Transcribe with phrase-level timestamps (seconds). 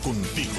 [0.00, 0.52] Contigo.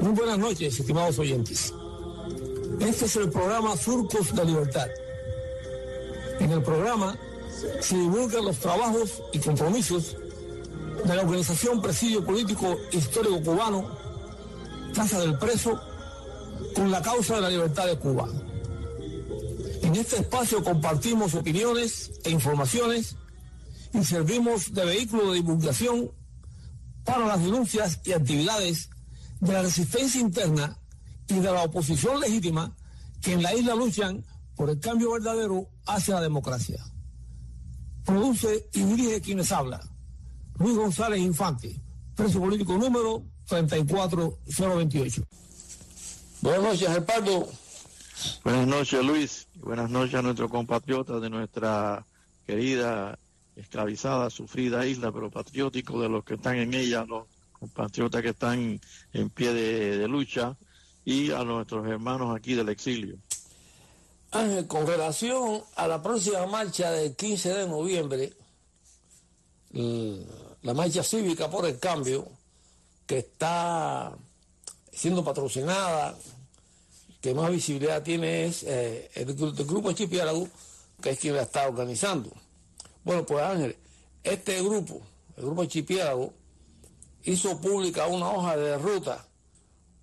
[0.00, 1.72] Muy buenas noches, estimados oyentes.
[2.80, 4.88] Este es el programa Surcos de Libertad.
[6.40, 7.16] En el programa
[7.80, 10.16] se divulgan los trabajos y compromisos
[11.04, 13.96] de la organización Presidio Político Histórico Cubano,
[14.92, 15.80] Casa del Preso,
[16.74, 18.28] con la causa de la libertad de Cuba.
[19.94, 23.14] En este espacio compartimos opiniones e informaciones
[23.92, 26.10] y servimos de vehículo de divulgación
[27.04, 28.90] para las denuncias y actividades
[29.38, 30.76] de la resistencia interna
[31.28, 32.76] y de la oposición legítima
[33.22, 34.26] que en la isla luchan
[34.56, 36.84] por el cambio verdadero hacia la democracia.
[38.04, 39.80] Produce y dirige quienes habla.
[40.58, 41.80] Luis González Infante,
[42.16, 45.22] preso político número 34028.
[46.42, 47.48] Buenas noches, Alpardo.
[48.44, 49.46] Buenas noches, Luis.
[49.54, 52.04] Buenas noches a nuestros compatriotas de nuestra
[52.46, 53.18] querida,
[53.56, 58.80] esclavizada, sufrida isla, pero patrióticos de los que están en ella, los compatriotas que están
[59.12, 60.56] en pie de, de lucha,
[61.04, 63.16] y a nuestros hermanos aquí del exilio.
[64.30, 68.32] Ángel, con relación a la próxima marcha del 15 de noviembre,
[70.62, 72.26] la marcha cívica por el cambio,
[73.06, 74.12] que está
[74.92, 76.16] siendo patrocinada,
[77.24, 80.46] que más visibilidad tiene es eh, el, grupo Chipiálago,
[81.00, 82.30] que es quien la está organizando.
[83.02, 83.74] Bueno, pues Ángel,
[84.22, 85.00] este grupo,
[85.38, 86.34] el grupo Chipiálago,
[87.22, 89.26] hizo pública una hoja de ruta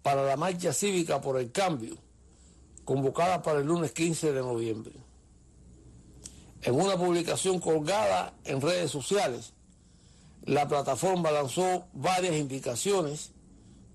[0.01, 1.95] para la marcha cívica por el cambio,
[2.85, 4.93] convocada para el lunes 15 de noviembre.
[6.63, 9.53] En una publicación colgada en redes sociales,
[10.45, 13.29] la plataforma lanzó varias indicaciones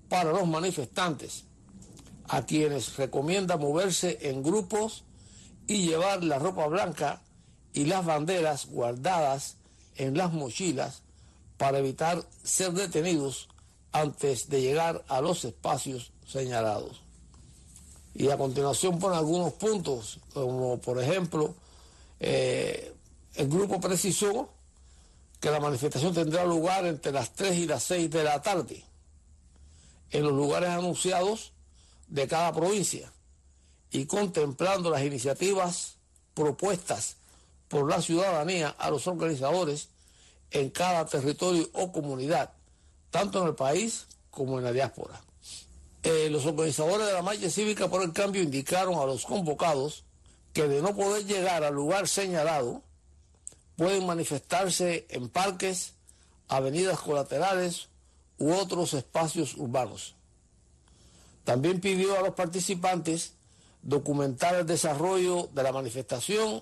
[0.07, 1.43] para los manifestantes,
[2.27, 5.03] a quienes recomienda moverse en grupos
[5.67, 7.21] y llevar la ropa blanca
[7.73, 9.57] y las banderas guardadas
[9.95, 11.03] en las mochilas
[11.57, 13.49] para evitar ser detenidos
[13.91, 17.01] antes de llegar a los espacios señalados.
[18.13, 21.55] Y a continuación pone algunos puntos, como por ejemplo,
[22.19, 22.93] eh,
[23.35, 24.49] el grupo precisó
[25.39, 28.83] que la manifestación tendrá lugar entre las 3 y las 6 de la tarde
[30.11, 31.53] en los lugares anunciados
[32.07, 33.11] de cada provincia
[33.91, 35.95] y contemplando las iniciativas
[36.33, 37.17] propuestas
[37.67, 39.89] por la ciudadanía a los organizadores
[40.51, 42.51] en cada territorio o comunidad,
[43.11, 45.21] tanto en el país como en la diáspora.
[46.03, 50.03] Eh, los organizadores de la marcha cívica por el cambio indicaron a los convocados
[50.53, 52.81] que de no poder llegar al lugar señalado,
[53.75, 55.93] pueden manifestarse en parques,
[56.47, 57.89] avenidas colaterales
[58.39, 60.16] u otros espacios urbanos.
[61.47, 63.31] También pidió a los participantes
[63.81, 66.61] documentar el desarrollo de la manifestación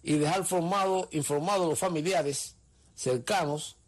[0.00, 2.54] y dejar formado, informados los familiares
[2.94, 3.78] cercanos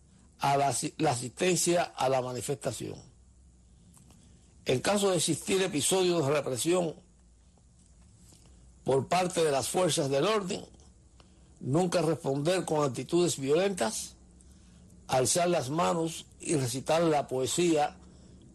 [0.40, 2.96] a la, la, asistencia a la manifestación.
[4.64, 6.96] En caso de existir episodios de represión
[8.82, 10.64] por parte de las fuerzas del orden,
[11.60, 14.16] nunca responder con actitudes violentas,
[15.06, 17.96] alzar las manos y recitar la poesía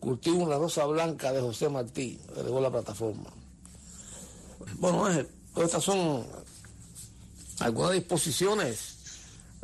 [0.03, 3.29] Cultivo una rosa blanca de José Martí, dejó la plataforma.
[4.75, 6.27] Bueno, Ángel, estas son
[7.61, 8.97] algunas disposiciones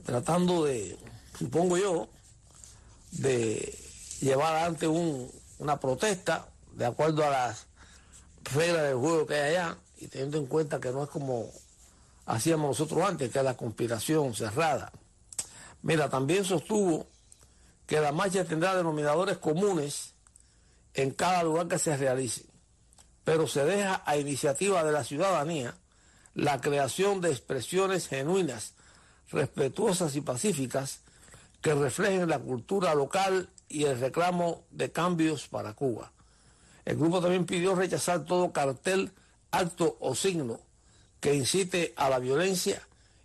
[0.05, 0.97] tratando de,
[1.37, 2.07] supongo yo,
[3.11, 3.77] de
[4.21, 7.65] llevar adelante un, una protesta de acuerdo a las
[8.53, 11.51] reglas del juego que hay allá y teniendo en cuenta que no es como
[12.27, 14.89] hacíamos nosotros antes, que es la conspiración cerrada.
[15.81, 17.07] Mira, también sostuvo
[17.85, 20.13] que la marcha tendrá denominadores comunes
[20.93, 22.45] en cada lugar que se realice,
[23.23, 25.75] pero se deja a iniciativa de la ciudadanía
[26.33, 28.73] la creación de expresiones genuinas,
[29.31, 31.01] respetuosas y pacíficas
[31.61, 36.11] que reflejen la cultura local y el reclamo de cambios para Cuba.
[36.85, 39.11] El grupo también pidió rechazar todo cartel,
[39.51, 40.59] acto o signo
[41.19, 42.81] que incite a la violencia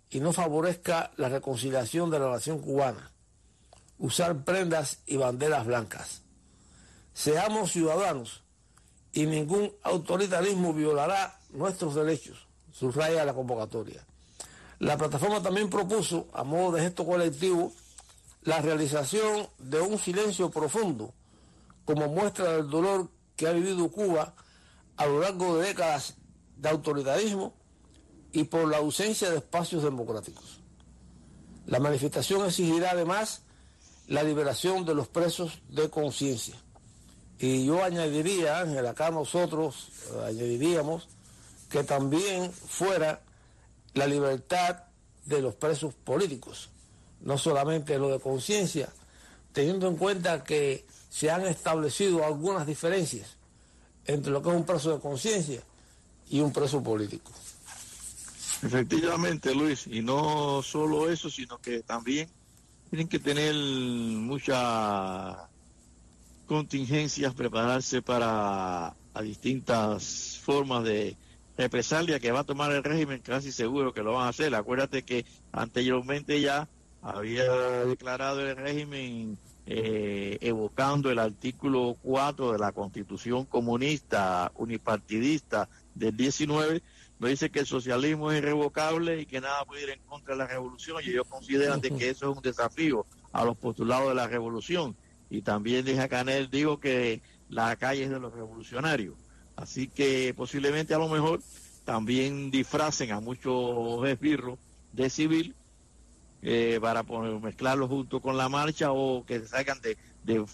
[0.09, 3.11] y no favorezca la reconciliación de la nación cubana.
[3.97, 6.21] Usar prendas y banderas blancas.
[7.15, 8.43] Seamos ciudadanos
[9.13, 14.05] y ningún autoritarismo violará nuestros derechos, subraya la convocatoria.
[14.79, 17.71] La plataforma también propuso, a modo de gesto colectivo,
[18.43, 21.13] la realización de un silencio profundo
[21.85, 24.35] como muestra del dolor que ha vivido Cuba
[24.97, 26.15] a lo largo de décadas
[26.57, 27.53] de autoritarismo
[28.33, 30.59] y por la ausencia de espacios democráticos.
[31.65, 33.43] La manifestación exigirá además
[34.07, 36.55] la liberación de los presos de conciencia.
[37.39, 39.89] Y yo añadiría, Ángel, acá nosotros
[40.25, 41.07] añadiríamos
[41.69, 43.21] que también fuera
[43.93, 44.83] la libertad
[45.25, 46.69] de los presos políticos,
[47.21, 48.89] no solamente lo de conciencia,
[49.51, 53.37] teniendo en cuenta que se han establecido algunas diferencias
[54.05, 55.61] entre lo que es un preso de conciencia
[56.29, 57.31] y un preso político.
[58.63, 62.29] Efectivamente, Luis, y no solo eso, sino que también
[62.89, 65.37] tienen que tener muchas
[66.45, 71.15] contingencias, prepararse para a distintas formas de
[71.57, 74.53] represalia que va a tomar el régimen, casi seguro que lo van a hacer.
[74.53, 76.67] Acuérdate que anteriormente ya
[77.01, 79.37] había declarado el régimen
[79.67, 86.83] eh, evocando el artículo 4 de la Constitución comunista unipartidista del 19,
[87.19, 90.39] nos dice que el socialismo es irrevocable y que nada puede ir en contra de
[90.39, 94.15] la revolución y ellos consideran de que eso es un desafío a los postulados de
[94.15, 94.95] la revolución.
[95.29, 99.15] Y también deja Canel, digo que la calle es de los revolucionarios.
[99.55, 101.41] Así que posiblemente a lo mejor
[101.85, 104.59] también disfracen a muchos esbirros
[104.91, 105.55] de civil
[106.41, 110.45] eh, para poner, mezclarlo junto con la marcha o que se salgan de,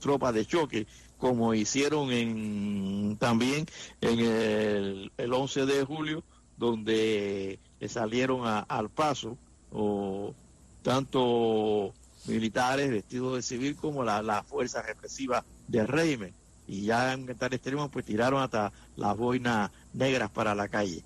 [0.00, 0.86] tropas de choque,
[1.18, 3.66] como hicieron en, también
[4.00, 6.22] en el, el 11 de julio,
[6.56, 9.36] donde le salieron al paso
[9.72, 10.34] o
[10.82, 11.92] tanto
[12.28, 16.32] militares vestidos de civil como la, la fuerza represiva del régimen.
[16.68, 21.04] Y ya en tal extremo pues tiraron hasta las boinas negras para la calle.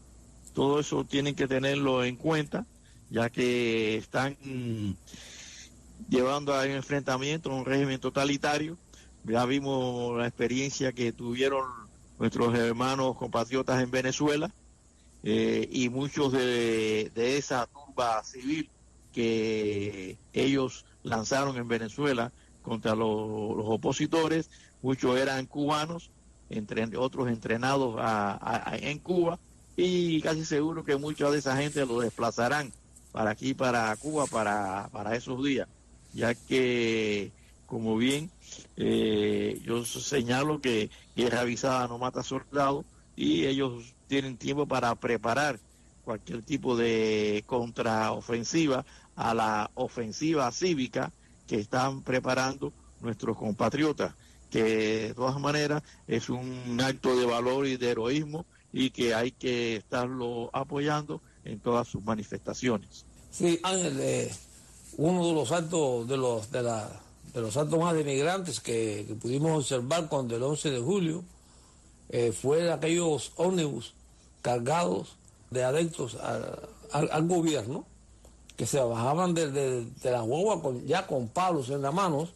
[0.55, 2.67] Todo eso tienen que tenerlo en cuenta,
[3.11, 4.37] ya que están
[6.09, 8.79] llevando a un enfrentamiento a un régimen totalitario.
[9.25, 11.65] Ya vimos la experiencia que tuvieron
[12.19, 14.51] nuestros hermanos compatriotas en Venezuela
[15.23, 18.71] eh, y muchos de, de esa turba civil
[19.13, 22.32] que ellos lanzaron en Venezuela
[22.62, 24.50] contra los, opositores,
[24.82, 26.11] muchos eran cubanos,
[26.49, 27.97] entre, otros entrenados
[28.73, 29.38] en Cuba,
[29.76, 32.73] y casi seguro que mucha de esa gente lo desplazarán
[33.12, 35.69] para aquí, para Cuba, para, para esos días,
[36.12, 37.32] ya que,
[37.67, 38.31] como bien
[38.76, 42.85] eh, yo señalo que guerra avisada no mata soldado
[43.17, 45.61] y ellos tienen tiempo para preparar
[46.05, 48.85] cualquier tipo de contraofensiva
[49.21, 51.13] a la ofensiva cívica
[51.47, 52.73] que están preparando
[53.03, 54.15] nuestros compatriotas,
[54.51, 54.63] que
[55.09, 59.77] de todas maneras es un acto de valor y de heroísmo y que hay que
[59.77, 63.05] estarlo apoyando en todas sus manifestaciones.
[63.31, 64.35] Sí, Ángel, eh,
[64.97, 66.91] uno de los actos de los de, la,
[67.35, 71.25] de los actos más de migrantes que, pudimos observar cuando el 11 de julio
[72.09, 73.93] eh, fue aquellos ómnibus
[74.41, 75.17] cargados
[75.51, 77.85] de adeptos al gobierno
[78.61, 82.35] que se bajaban de, de, la guagua con, ya con palos en las manos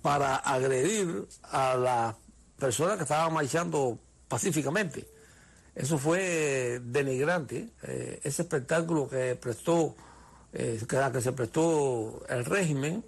[0.00, 2.14] para agredir a las
[2.58, 3.98] personas que estaban marchando
[4.28, 5.06] pacíficamente.
[5.74, 9.94] Eso fue denigrante, eh, ese espectáculo que prestó,
[10.54, 13.04] eh, que, se prestó el régimen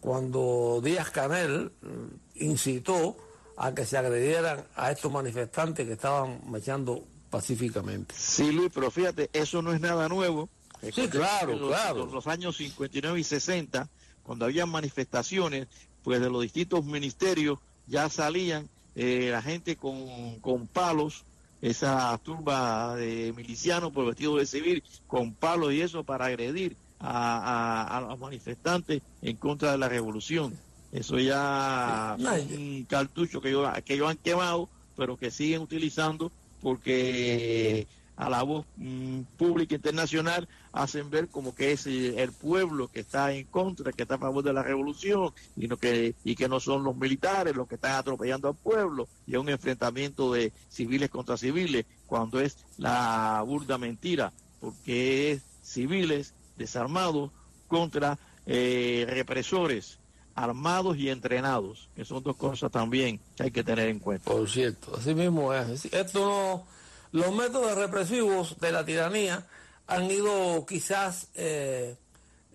[0.00, 3.16] cuando Díaz Canel mm, incitó
[3.56, 8.14] a que se agredieran a estos manifestantes que estaban marchando pacíficamente.
[8.18, 10.50] Sí, Luis, pero fíjate, eso no es nada nuevo.
[10.90, 12.06] Sí, claro, los, claro.
[12.06, 13.88] Los, años 59 y 60,
[14.22, 15.68] cuando había manifestaciones,
[16.02, 21.24] pues de los distintos ministerios ya salían eh, la gente con, con palos,
[21.60, 27.98] esa turba de milicianos por vestido de civil, con palos y eso para agredir a,
[27.98, 30.58] a, los manifestantes en contra de la revolución.
[30.90, 33.50] Eso ya es un cartucho que
[33.84, 37.86] que ellos han quemado, pero que siguen utilizando porque
[38.16, 43.32] a la voz mm, pública internacional hacen ver como que es el pueblo que está
[43.32, 46.60] en contra, que está a favor de la revolución y, no que, y que no
[46.60, 51.10] son los militares los que están atropellando al pueblo y es un enfrentamiento de civiles
[51.10, 57.30] contra civiles cuando es la burda mentira porque es civiles desarmados
[57.68, 59.98] contra eh, represores
[60.34, 64.30] armados y entrenados, que son dos cosas también que hay que tener en cuenta.
[64.30, 65.84] Por cierto, así mismo es.
[65.86, 66.64] Esto
[67.12, 69.46] los métodos represivos de la tiranía
[69.86, 71.96] han ido quizás, eh,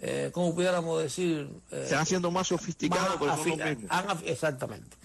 [0.02, 1.50] eh, como pudiéramos decir...
[1.72, 4.96] Eh, Se han haciendo más sofisticados, pero son los exactamente.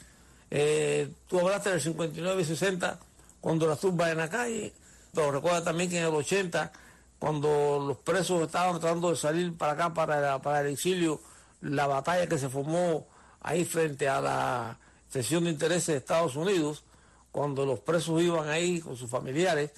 [0.50, 2.98] Eh, tú hablaste del 59 y 60,
[3.40, 4.72] cuando las tumbas en la calle,
[5.14, 6.72] pero recuerda también que en el 80,
[7.18, 11.20] cuando los presos estaban tratando de salir para acá, para, para el exilio,
[11.62, 13.06] la batalla que se formó
[13.40, 14.78] ahí frente a la
[15.10, 16.84] sesión de intereses de Estados Unidos,
[17.30, 19.70] cuando los presos iban ahí con sus familiares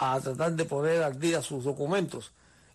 [0.00, 2.32] a tratar de poner al día sus documentos.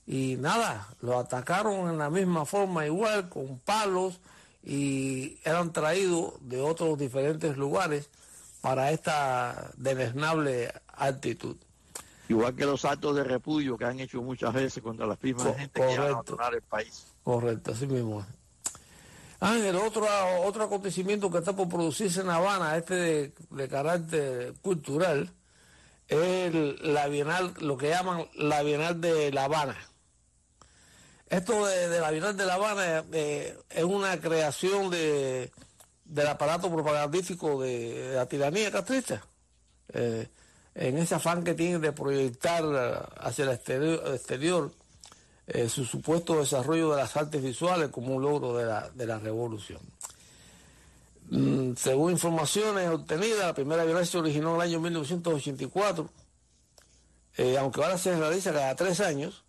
[0.07, 4.19] Y nada, los atacaron en la misma forma igual, con palos,
[4.63, 8.09] y eran traídos de otros diferentes lugares
[8.61, 11.55] para esta deleznable actitud.
[12.29, 15.53] Igual que los actos de repudio que han hecho muchas veces contra las mismas Co-
[15.55, 16.13] gente que van a correcto.
[16.33, 17.05] abandonar el país.
[17.23, 18.25] Correcto, así mismo.
[19.39, 20.07] Ángel, otro,
[20.43, 25.29] otro acontecimiento que está por producirse en La Habana, este de, de carácter cultural,
[26.07, 29.77] es la Bienal, lo que llaman la Bienal de La Habana.
[31.29, 35.51] Esto de, la Bienal de La Habana eh, es una creación de,
[36.05, 39.25] del aparato propagandístico de, la tiranía castrista.
[39.93, 40.27] Eh,
[40.75, 44.71] en ese afán que tienen de proyectar hacia el exterior, exterior
[45.47, 49.19] eh, su supuesto desarrollo de las artes visuales como un logro de la, de la
[49.19, 49.79] revolución.
[51.29, 56.09] Mm, según informaciones obtenidas, la primera violencia se originó en el año 1984,
[57.37, 59.43] eh, aunque ahora se realiza cada tres años,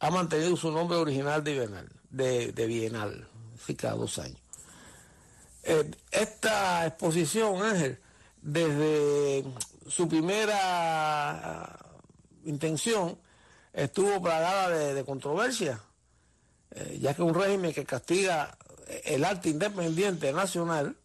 [0.00, 4.38] ha mantenido su nombre original de bienal, de, de bienal, así cada dos años.
[5.62, 7.98] Eh, esta exposición, Ángel,
[8.42, 9.44] desde
[9.88, 11.78] su primera
[12.44, 13.18] intención,
[13.72, 15.80] estuvo plagada de, de controversia,
[16.72, 18.58] eh, ya que un régimen que castiga
[19.04, 20.98] el arte independiente nacional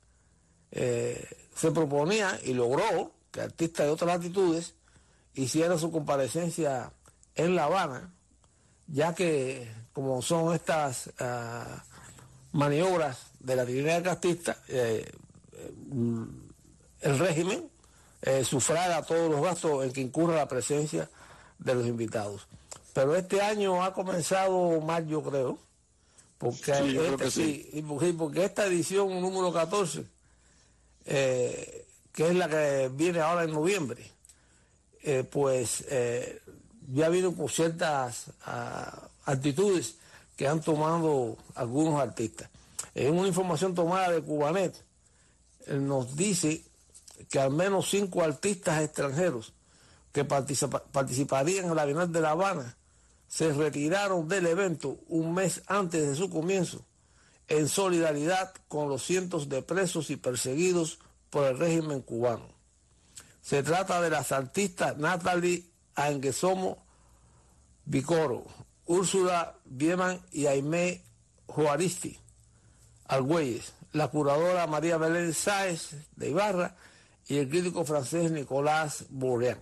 [0.72, 4.74] eh, se proponía y logró que artistas de otras latitudes
[5.36, 6.92] hicieran su comparecencia
[7.36, 8.14] en La Habana,
[8.88, 11.84] ya que como son estas ah,
[12.52, 15.10] maniobras de la tiranía castista, eh,
[15.54, 15.72] eh,
[17.02, 17.70] el régimen
[18.22, 21.10] eh, sufraga todos los gastos en que incurra la presencia
[21.58, 22.48] de los invitados.
[22.94, 25.58] Pero este año ha comenzado mal, yo creo,
[26.38, 27.84] porque, Sí, yo creo este- sí.
[27.88, 30.06] porque- porque esta edición número 14,
[31.06, 34.04] eh, que es la que viene ahora en noviembre,
[35.04, 36.42] eh, pues eh,
[36.94, 39.96] ya vino con ciertas ah, actitudes
[40.36, 42.50] que han tomado algunos artistas.
[42.96, 44.76] En una información tomada de Cubanet,
[45.68, 46.64] nos dice
[47.30, 49.54] que al menos cinco artistas extranjeros
[50.12, 52.76] que participa- participarían en la Bienal de La Habana
[53.28, 56.84] se retiraron del evento un mes antes de su comienzo
[57.50, 62.48] en solidaridad con los cientos de presos y perseguidos por el régimen cubano.
[63.42, 65.66] Se trata de las artistas Natalie
[65.96, 66.78] Anguesomo
[67.86, 68.46] Vicoro,
[68.86, 71.02] Úrsula Bieman y Aimé
[71.48, 72.20] Juaristi
[73.08, 76.76] Argüelles, la curadora María Belén Sáez de Ibarra
[77.28, 79.58] y el crítico francés Nicolás Bourrian,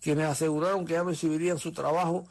[0.00, 2.26] quienes aseguraron que ya no exhibirían su trabajo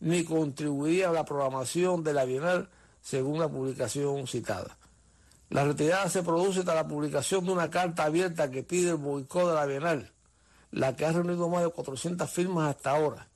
[0.00, 2.68] ni contribuirían a la programación de la Bienal
[3.02, 4.76] según la publicación citada.
[5.50, 9.48] La retirada se produce tras la publicación de una carta abierta que pide el boicot
[9.48, 10.12] de la Bienal,
[10.70, 13.28] la que ha reunido más de 400 firmas hasta ahora.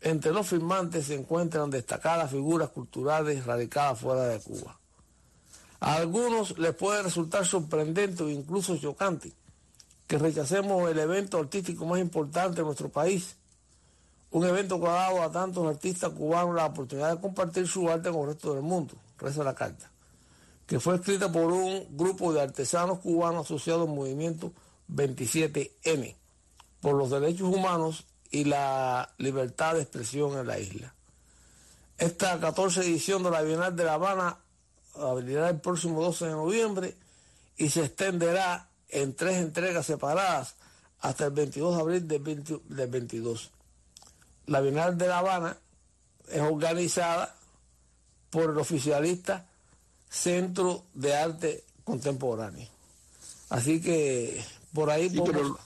[0.00, 4.78] Entre los firmantes se encuentran destacadas figuras culturales radicadas fuera de Cuba.
[5.80, 9.32] A algunos les puede resultar sorprendente o incluso chocante
[10.06, 13.36] que rechacemos el evento artístico más importante de nuestro país,
[14.30, 18.10] un evento que ha dado a tantos artistas cubanos la oportunidad de compartir su arte
[18.10, 19.90] con el resto del mundo, reza la carta,
[20.66, 24.52] que fue escrita por un grupo de artesanos cubanos asociados al movimiento
[24.92, 26.16] 27N,
[26.80, 30.92] por los derechos humanos y la libertad de expresión en la isla.
[31.98, 34.38] Esta 14 edición de la Bienal de La Habana
[34.94, 36.96] abrirá el próximo 12 de noviembre
[37.56, 40.56] y se extenderá en tres entregas separadas
[41.00, 43.50] hasta el 22 de abril del, 20 del 22.
[44.46, 45.56] La Bienal de La Habana
[46.30, 47.34] es organizada
[48.30, 49.46] por el oficialista
[50.08, 52.68] Centro de Arte Contemporáneo.
[53.50, 55.58] Así que por ahí Sí, podemos- pero-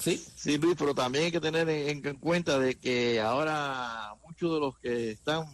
[0.00, 0.24] ¿Sí?
[0.34, 4.58] Sí, Luis, pero también hay que tener en, en cuenta de que ahora muchos de
[4.60, 5.44] los que están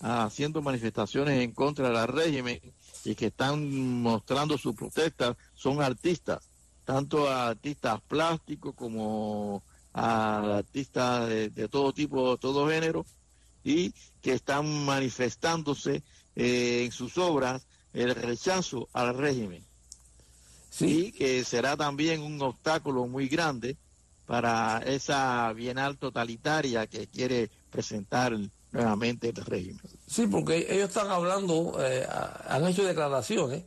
[0.00, 2.60] ah, haciendo manifestaciones en contra del régimen
[3.04, 6.42] y que están mostrando su protesta son artistas,
[6.84, 9.62] tanto artistas plásticos como
[9.94, 13.06] a artistas de, de todo tipo, todo género,
[13.62, 16.02] y que están manifestándose
[16.36, 19.64] eh, en sus obras el rechazo al régimen
[20.70, 21.06] Sí.
[21.06, 23.76] y que será también un obstáculo muy grande
[24.26, 28.36] para esa bienal totalitaria que quiere presentar
[28.72, 29.80] nuevamente el régimen.
[30.08, 33.62] Sí, porque ellos están hablando, eh, ha- han hecho declaraciones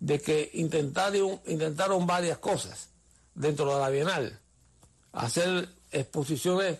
[0.00, 2.88] de que intentaron, intentaron varias cosas
[3.34, 4.40] dentro de la Bienal.
[5.18, 6.78] Hacer exposiciones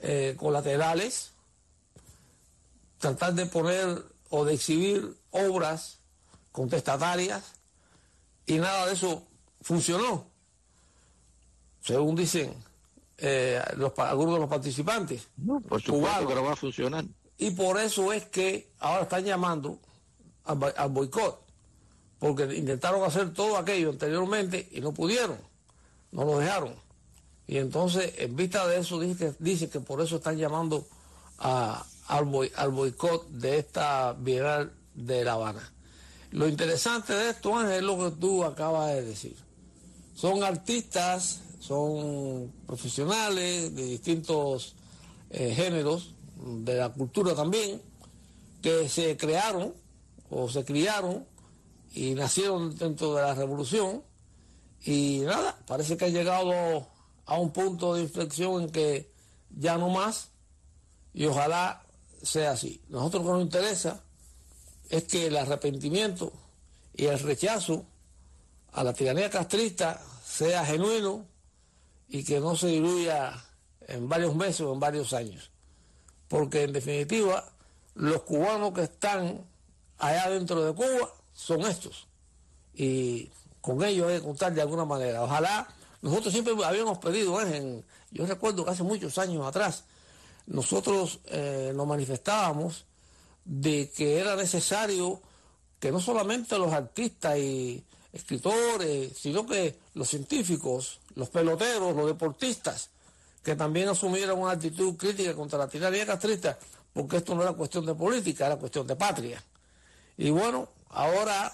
[0.00, 1.32] eh, colaterales,
[2.98, 5.98] tratar de poner o de exhibir obras
[6.52, 7.42] contestatarias
[8.44, 9.26] y nada de eso
[9.62, 10.26] funcionó.
[11.80, 12.54] Según dicen
[13.16, 15.28] eh, los, algunos de los participantes.
[15.66, 17.06] Por supuesto que no va a funcionar.
[17.38, 19.78] Y por eso es que ahora están llamando
[20.44, 21.40] al, al boicot,
[22.18, 25.38] porque intentaron hacer todo aquello anteriormente y no pudieron,
[26.10, 26.74] no lo dejaron.
[27.52, 30.86] Y entonces, en vista de eso, dice, dice que por eso están llamando
[31.36, 35.70] al, boicot de esta Bienal de La Habana.
[36.30, 39.36] Lo interesante de esto, es lo que tú acabas de decir.
[40.14, 44.74] Son artistas, son profesionales de distintos
[45.28, 47.82] eh, géneros, de la cultura también,
[48.62, 49.74] que se crearon
[50.30, 51.26] o se criaron
[51.92, 54.02] y nacieron dentro de la revolución.
[54.86, 56.90] Y nada, parece que ha llegado
[57.26, 59.12] a un punto de inflexión en que
[59.50, 60.30] ya no más,
[61.14, 61.82] y ojalá
[62.22, 62.80] sea así.
[62.88, 64.00] Nosotros lo que nos interesa
[64.88, 66.32] es que el arrepentimiento
[66.94, 67.86] y el rechazo
[68.72, 71.26] a la tiranía castrista sea genuino
[72.08, 73.42] y que no se diluya
[73.88, 75.50] en varios meses o en varios años.
[76.28, 77.44] Porque en definitiva,
[77.94, 79.44] los cubanos que están
[79.98, 82.06] allá dentro de Cuba son estos.
[82.74, 85.22] Y con ellos hay que contar de alguna manera.
[85.22, 85.68] Ojalá,
[86.02, 87.38] nosotros siempre habíamos pedido,
[88.10, 89.84] yo recuerdo que hace muchos años atrás,
[90.46, 92.84] nosotros eh, nos manifestábamos
[93.44, 95.20] de que era necesario
[95.78, 102.90] que no solamente los artistas y escritores, sino que los científicos, los peloteros, los deportistas,
[103.42, 106.58] que también asumieran una actitud crítica contra la tiranía castrista,
[106.92, 109.42] porque esto no era cuestión de política, era cuestión de patria.
[110.16, 111.50] Y bueno, ahora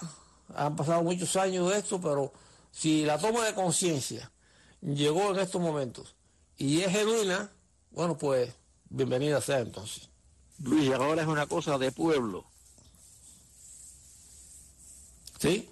[0.55, 2.31] han pasado muchos años de esto, pero
[2.71, 4.29] si la toma de conciencia
[4.81, 6.15] llegó en estos momentos
[6.57, 7.51] y es genuina,
[7.91, 8.53] bueno, pues
[8.89, 10.09] bienvenida sea entonces.
[10.61, 12.45] Luis, ahora es una cosa de pueblo.
[15.39, 15.69] ¿Sí?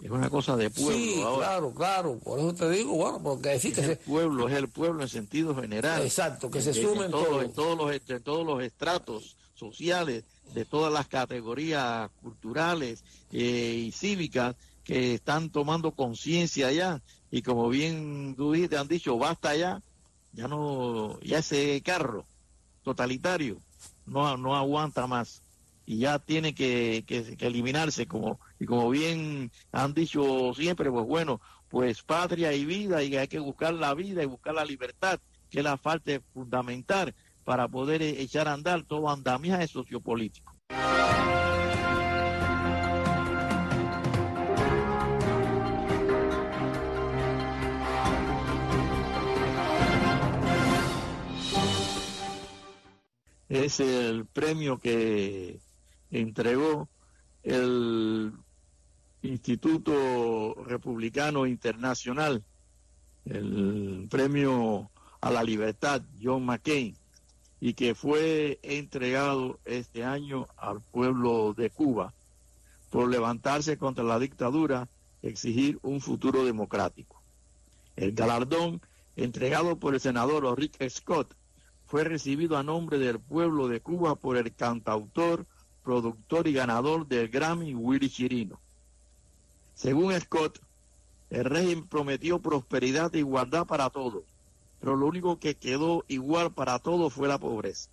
[0.00, 0.94] Es una cosa de pueblo.
[0.94, 2.18] Sí, claro, claro.
[2.18, 5.08] Por eso te digo, bueno, porque decir es que el pueblo es el pueblo en
[5.08, 6.02] sentido general.
[6.02, 10.92] Exacto, que se sumen todos, en todos los en todos los estratos sociales de todas
[10.92, 17.02] las categorías culturales eh, y cívicas que están tomando conciencia ya
[17.34, 19.82] y como bien tú dijiste han dicho basta ya
[20.34, 22.24] ya no ya ese carro
[22.84, 23.56] totalitario
[24.06, 25.42] no no aguanta más
[25.84, 31.40] y ya tiene que, que, eliminarse como y como bien han dicho siempre pues bueno
[31.68, 35.18] pues patria y vida y hay que buscar la vida y buscar la libertad
[35.50, 40.54] que es la falta fundamental para poder echar a andar todo andamiaje sociopolítico
[53.54, 55.60] es el premio que
[56.10, 56.88] entregó
[57.42, 58.32] el
[59.22, 62.42] Instituto Republicano Internacional,
[63.24, 64.90] el premio
[65.20, 66.96] a la libertad John McCain,
[67.60, 72.12] y que fue entregado este año al pueblo de Cuba
[72.90, 74.88] por levantarse contra la dictadura,
[75.22, 77.22] exigir un futuro democrático.
[77.96, 78.80] El galardón
[79.16, 81.34] entregado por el senador Rick Scott
[81.86, 85.46] fue recibido a nombre del pueblo de Cuba por el cantautor
[85.84, 88.58] productor y ganador del Grammy Willy Chirino.
[89.74, 90.58] Según Scott,
[91.30, 94.24] el régimen prometió prosperidad e igualdad para todos,
[94.80, 97.90] pero lo único que quedó igual para todos fue la pobreza,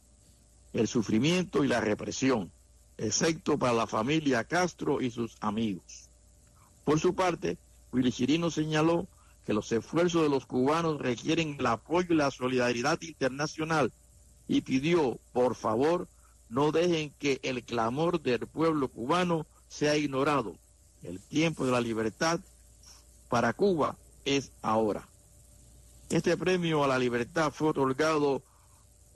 [0.74, 2.52] el sufrimiento y la represión,
[2.98, 6.08] excepto para la familia Castro y sus amigos.
[6.86, 7.58] Por su parte,
[7.92, 9.08] Willy Chirino señaló
[9.52, 13.92] que los esfuerzos de los cubanos requieren el apoyo y la solidaridad internacional
[14.48, 16.08] y pidió, por favor,
[16.48, 20.56] no dejen que el clamor del pueblo cubano sea ignorado.
[21.04, 22.40] El tiempo de la libertad
[23.28, 25.06] para Cuba es ahora.
[26.10, 28.42] Este premio a la libertad fue otorgado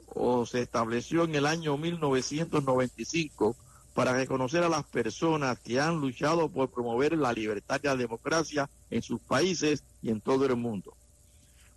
[0.07, 3.55] o se estableció en el año 1995
[3.95, 8.69] para reconocer a las personas que han luchado por promover la libertad y la democracia
[8.91, 10.93] en sus países y en todo el mundo.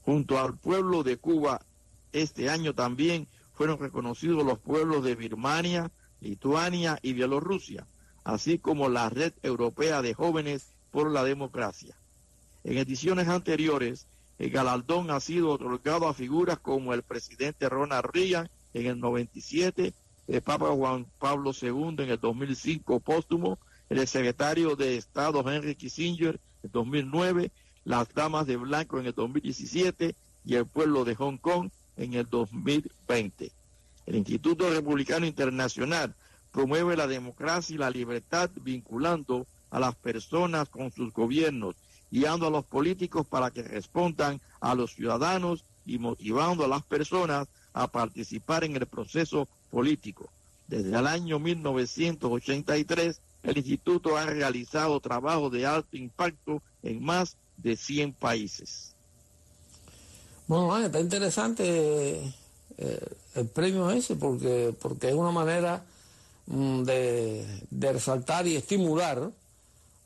[0.04, 1.60] Junto al pueblo de Cuba,
[2.12, 7.86] este año también fueron reconocidos los pueblos de Birmania, Lituania y Bielorrusia,
[8.24, 11.94] así como la Red Europea de Jóvenes por la Democracia.
[12.64, 14.08] En ediciones anteriores,
[14.40, 19.94] el galardón ha sido otorgado a figuras como el presidente Ronald Reagan en el 97,
[20.28, 26.34] el Papa Juan Pablo II en el 2005 póstumo, el secretario de Estado Henry Kissinger
[26.34, 27.50] en el 2009,
[27.84, 30.14] las Damas de Blanco en el 2017
[30.44, 33.50] y el pueblo de Hong Kong en el 2020.
[34.04, 36.14] El Instituto Republicano Internacional
[36.52, 41.74] promueve la democracia y la libertad vinculando a las personas con sus gobiernos,
[42.10, 47.48] guiando a los políticos para que respondan a los ciudadanos y motivando a las personas
[47.78, 50.28] a participar en el proceso político.
[50.66, 57.76] Desde el año 1983, el instituto ha realizado trabajos de alto impacto en más de
[57.76, 58.94] 100 países.
[60.48, 62.34] Bueno, está interesante
[62.78, 63.00] eh,
[63.36, 65.84] el premio ese porque, porque es una manera
[66.46, 69.30] mm, de, resaltar y estimular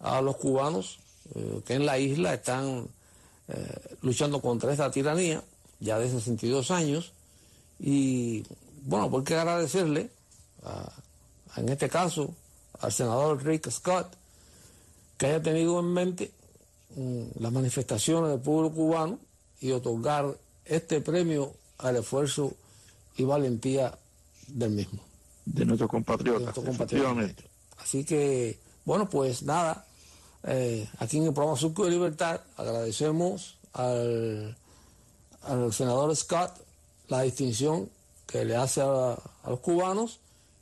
[0.01, 0.99] a los cubanos
[1.35, 2.87] eh, que en la isla están
[3.49, 5.43] eh, luchando contra esta tiranía
[5.81, 7.13] ya de 62 años
[7.83, 8.45] y
[8.85, 10.11] bueno, pues hay que agradecerle
[11.57, 12.33] en este caso
[12.81, 14.07] al senador Rick Scott
[15.19, 16.31] que haya tenido en mente
[16.97, 19.19] mm, las manifestaciones del pueblo cubano
[19.61, 22.55] y otorgar este premio al esfuerzo
[23.17, 23.99] y valentía
[24.47, 25.01] del mismo.
[25.45, 26.55] De nuestros compatriotas.
[27.79, 29.85] Así que, bueno, pues nada,
[30.45, 34.57] eh, aquí en el programa Surco de Libertad agradecemos al,
[35.43, 36.53] al senador Scott
[37.09, 37.91] la distinción
[38.27, 40.21] que le hace a, los cubanos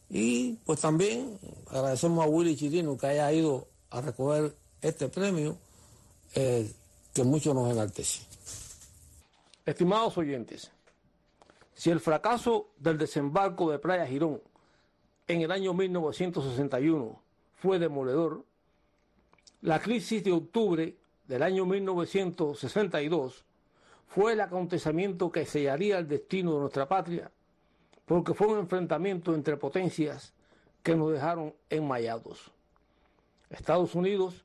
[0.08, 5.56] y pues también agradecemos a Willy Chirino que haya ido a recoger este premio
[6.34, 6.70] eh,
[7.12, 8.22] que mucho nos enaltece.
[9.64, 10.70] Estimados oyentes,
[11.74, 14.40] si el fracaso del desembarco de Playa Girón
[15.28, 17.22] en el año 1961
[17.54, 18.44] fue demoledor,
[19.60, 20.96] la crisis de octubre
[21.28, 23.44] del año 1962
[24.10, 27.30] fue el acontecimiento que sellaría el destino de nuestra patria,
[28.06, 30.34] porque fue un enfrentamiento entre potencias
[30.82, 32.50] que nos dejaron enmayados.
[33.50, 34.44] Estados Unidos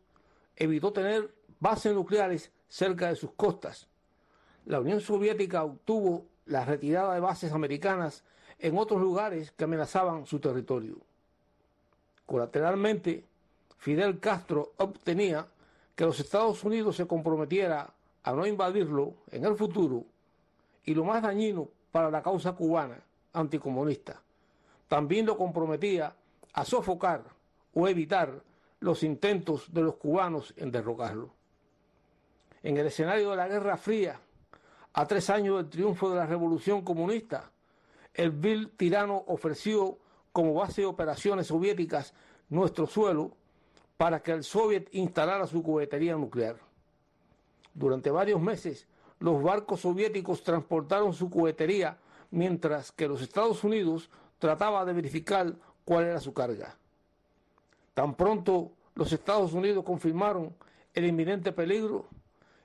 [0.56, 3.88] evitó tener bases nucleares cerca de sus costas.
[4.68, 8.24] La Unión Soviética obtuvo la retirada de bases americanas
[8.60, 10.98] en otros lugares que amenazaban su territorio.
[12.28, 13.26] Colateralmente,
[13.80, 15.48] Fidel Castro obtenía
[15.96, 17.95] que los Estados Unidos se comprometiera
[18.26, 20.04] a no invadirlo en el futuro
[20.84, 23.00] y lo más dañino para la causa cubana
[23.34, 24.20] anticomunista,
[24.88, 26.16] también lo comprometía
[26.54, 27.24] a sofocar
[27.76, 28.42] o evitar
[28.80, 31.30] los intentos de los cubanos en derrocarlo.
[32.64, 34.20] En el escenario de la Guerra Fría,
[34.94, 37.52] a tres años del triunfo de la Revolución Comunista,
[38.12, 40.00] el vil tirano ofreció
[40.32, 42.16] como base de operaciones soviéticas
[42.50, 43.38] nuestro suelo
[43.98, 46.65] para que el Soviet instalara su cohetería nuclear.
[47.76, 48.88] Durante varios meses,
[49.20, 51.98] los barcos soviéticos transportaron su cohetería
[52.32, 54.10] mientras que los Estados Unidos
[54.40, 56.78] trataba de verificar cuál era su carga.
[57.94, 60.56] Tan pronto los Estados Unidos confirmaron
[60.94, 62.08] el inminente peligro,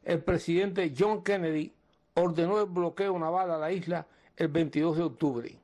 [0.05, 1.75] el presidente John Kennedy
[2.15, 5.59] ordenó el bloqueo naval a la isla el 22 de octubre.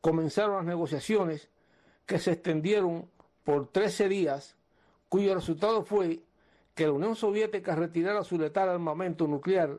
[0.00, 1.48] Comenzaron las negociaciones
[2.06, 3.08] que se extendieron
[3.44, 4.56] por 13 días,
[5.08, 6.20] cuyo resultado fue
[6.80, 9.78] que la Unión Soviética retirara su letal armamento nuclear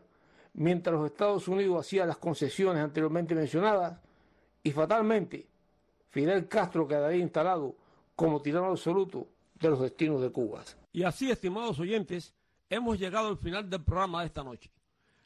[0.54, 4.00] mientras los Estados Unidos hacían las concesiones anteriormente mencionadas
[4.62, 5.48] y fatalmente
[6.12, 7.76] Fidel Castro quedaría instalado
[8.16, 9.28] como tirano absoluto
[9.60, 10.62] de los destinos de Cuba.
[10.94, 12.36] Y así, estimados oyentes,
[12.70, 14.70] hemos llegado al final del programa de esta noche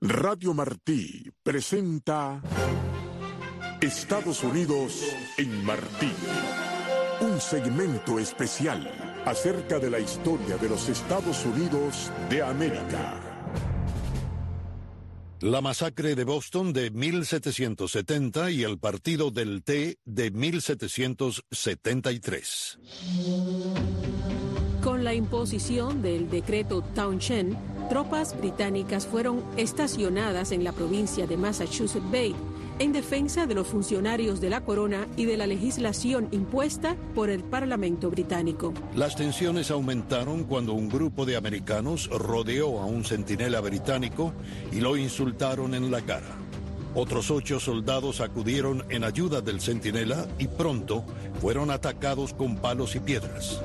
[0.00, 2.42] Radio Martí presenta
[3.80, 5.02] Estados Unidos
[5.38, 6.12] en Martí.
[7.20, 13.20] Un segmento especial acerca de la historia de los Estados Unidos de América.
[15.40, 22.78] La masacre de Boston de 1770 y el partido del té de 1773.
[24.82, 27.56] Con la imposición del decreto Townshend,
[27.88, 32.36] tropas británicas fueron estacionadas en la provincia de Massachusetts Bay
[32.78, 37.44] en defensa de los funcionarios de la corona y de la legislación impuesta por el
[37.44, 38.72] Parlamento británico.
[38.94, 44.32] Las tensiones aumentaron cuando un grupo de americanos rodeó a un centinela británico
[44.72, 46.38] y lo insultaron en la cara.
[46.94, 51.04] Otros ocho soldados acudieron en ayuda del centinela y pronto
[51.40, 53.62] fueron atacados con palos y piedras.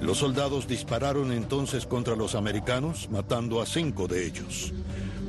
[0.00, 4.72] Los soldados dispararon entonces contra los americanos, matando a cinco de ellos.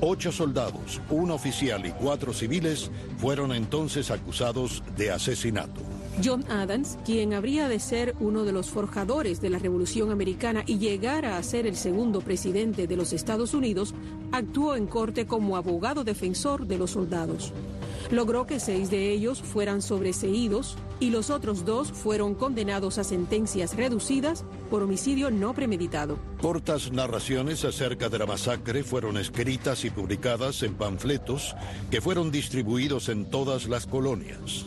[0.04, 5.80] Ocho soldados, un oficial y cuatro civiles fueron entonces acusados de asesinato.
[6.24, 10.80] John Adams, quien habría de ser uno de los forjadores de la Revolución Americana y
[10.80, 13.94] llegar a ser el segundo presidente de los Estados Unidos,
[14.32, 17.54] actuó en corte como abogado defensor de los soldados.
[18.10, 23.76] Logró que seis de ellos fueran sobreseídos y los otros dos fueron condenados a sentencias
[23.76, 26.18] reducidas por homicidio no premeditado.
[26.42, 31.56] Cortas narraciones acerca de la masacre fueron escritas y publicadas en panfletos
[31.90, 34.66] que fueron distribuidos en todas las colonias.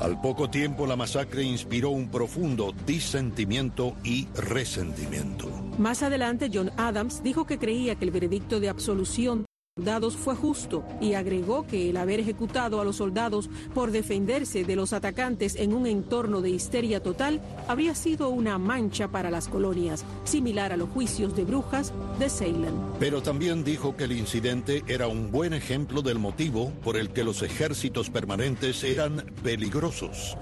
[0.00, 5.48] Al poco tiempo la masacre inspiró un profundo disentimiento y resentimiento.
[5.78, 9.44] Más adelante, John Adams dijo que creía que el veredicto de absolución
[9.74, 14.76] soldados fue justo y agregó que el haber ejecutado a los soldados por defenderse de
[14.76, 20.04] los atacantes en un entorno de histeria total habría sido una mancha para las colonias,
[20.24, 22.74] similar a los juicios de brujas de Salem.
[23.00, 27.24] Pero también dijo que el incidente era un buen ejemplo del motivo por el que
[27.24, 30.36] los ejércitos permanentes eran peligrosos,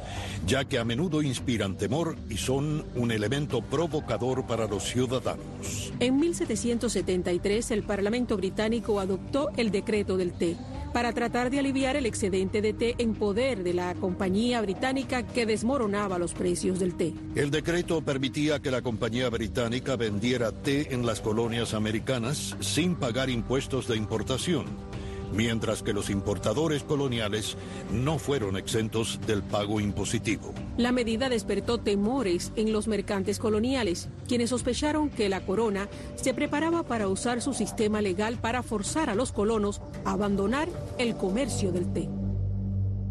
[0.45, 5.93] ya que a menudo inspiran temor y son un elemento provocador para los ciudadanos.
[6.01, 9.19] En 1773 el Parlamento británico adoptó
[9.56, 10.56] el decreto del té
[10.92, 15.46] para tratar de aliviar el excedente de té en poder de la compañía británica que
[15.46, 17.14] desmoronaba los precios del té.
[17.35, 23.30] El decreto permitía que la compañía británica vendiera té en las colonias americanas sin pagar
[23.30, 24.89] impuestos de importación
[25.33, 27.57] mientras que los importadores coloniales
[27.93, 30.55] no fueron exentos del pago impositivo.
[30.77, 36.83] La medida despertó temores en los mercantes coloniales, quienes sospecharon que la corona se preparaba
[36.83, 41.93] para usar su sistema legal para forzar a los colonos a abandonar el comercio del
[41.93, 42.09] té.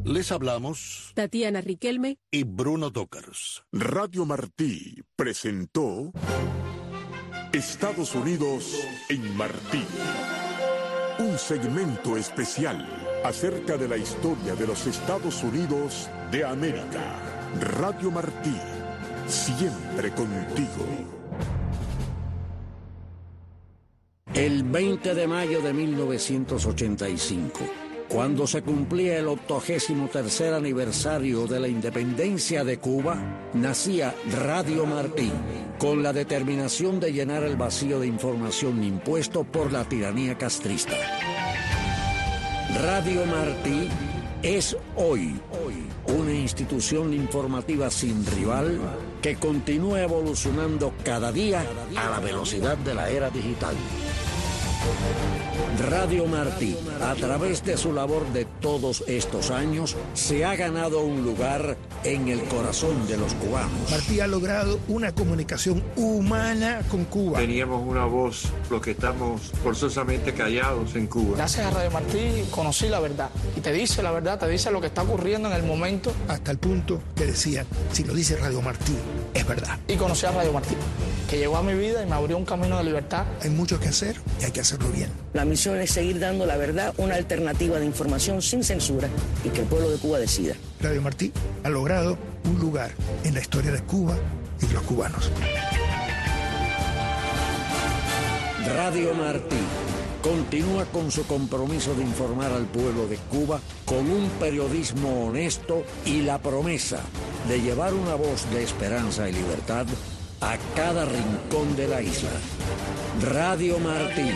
[0.04, 3.64] Les hablamos Tatiana Riquelme y Bruno Tokars.
[3.72, 6.12] Radio Martí presentó
[7.52, 8.80] Estados Unidos
[9.10, 9.84] en Martí.
[11.20, 12.88] Un segmento especial
[13.26, 17.20] acerca de la historia de los Estados Unidos de América.
[17.60, 18.56] Radio Martí,
[19.28, 20.86] siempre contigo.
[24.34, 27.60] El 20 de mayo de 1985,
[28.10, 33.16] cuando se cumplía el 83 aniversario de la independencia de Cuba,
[33.54, 35.32] nacía Radio Martí,
[35.78, 40.96] con la determinación de llenar el vacío de información impuesto por la tiranía castrista.
[42.84, 43.88] Radio Martí
[44.42, 45.40] es hoy,
[46.08, 48.80] una institución informativa sin rival
[49.22, 51.64] que continúa evolucionando cada día
[51.96, 53.76] a la velocidad de la era digital.
[55.90, 61.24] Radio Martí, a través de su labor de todos estos años, se ha ganado un
[61.24, 63.90] lugar en el corazón de los cubanos.
[63.90, 67.40] Martí ha logrado una comunicación humana con Cuba.
[67.40, 71.38] Teníamos una voz, los que estamos forzosamente callados en Cuba.
[71.38, 74.82] Gracias a Radio Martí conocí la verdad y te dice la verdad, te dice lo
[74.82, 76.12] que está ocurriendo en el momento.
[76.28, 78.96] Hasta el punto que decían, si lo dice Radio Martí,
[79.34, 79.80] es verdad.
[79.88, 80.76] Y conocí a Radio Martí,
[81.30, 83.26] que llegó a mi vida y me abrió un camino de libertad.
[83.42, 85.12] Hay mucho que hacer y hay que hacerlo bien.
[85.34, 89.08] La misión es seguir dando la verdad, una alternativa de información sin censura
[89.44, 90.56] y que el pueblo de Cuba decida.
[90.82, 91.32] Radio Martí
[91.64, 92.92] ha logrado un lugar
[93.24, 94.18] en la historia de Cuba
[94.62, 95.32] y de los cubanos.
[98.76, 99.58] Radio Martí
[100.24, 106.22] continúa con su compromiso de informar al pueblo de Cuba con un periodismo honesto y
[106.22, 107.00] la promesa
[107.48, 109.86] de llevar una voz de esperanza y libertad
[110.42, 112.30] a cada rincón de la isla.
[113.22, 114.32] Radio Martí,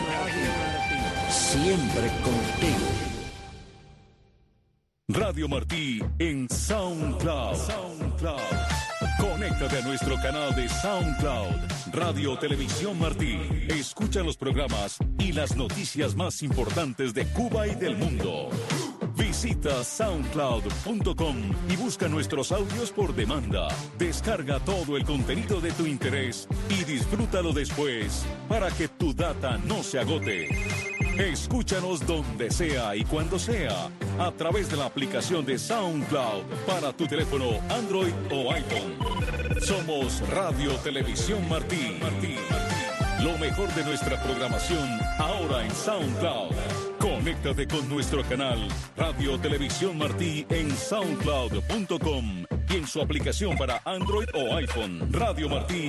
[1.30, 2.88] siempre contigo.
[5.08, 7.56] Radio Martí en SoundCloud.
[7.56, 8.40] SoundCloud.
[9.18, 13.38] Conéctate a nuestro canal de SoundCloud, Radio Televisión Martí.
[13.68, 18.48] Escucha los programas y las noticias más importantes de Cuba y del mundo.
[19.34, 21.36] Visita soundcloud.com
[21.68, 23.66] y busca nuestros audios por demanda.
[23.98, 29.82] Descarga todo el contenido de tu interés y disfrútalo después para que tu data no
[29.82, 30.48] se agote.
[31.18, 37.08] Escúchanos donde sea y cuando sea a través de la aplicación de SoundCloud para tu
[37.08, 38.94] teléfono Android o iPhone.
[39.60, 41.98] Somos Radio Televisión Martí.
[42.00, 42.36] Martí.
[43.24, 46.52] Lo mejor de nuestra programación ahora en SoundCloud.
[46.98, 54.28] Conéctate con nuestro canal Radio Televisión Martí en soundcloud.com y en su aplicación para Android
[54.34, 55.10] o iPhone.
[55.10, 55.82] Radio Martí